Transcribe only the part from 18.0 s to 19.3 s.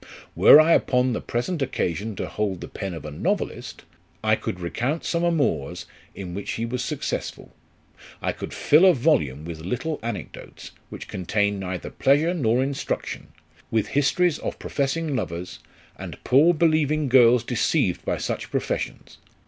by such professions.